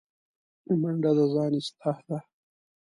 منډه 0.81 1.11
د 1.17 1.19
ځان 1.33 1.51
اصلاح 1.61 1.97
ده 2.07 2.19